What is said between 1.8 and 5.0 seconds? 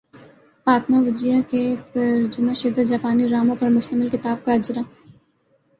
ترجمہ شدہ جاپانی ڈراموں پر مشتمل کتاب کا اجراء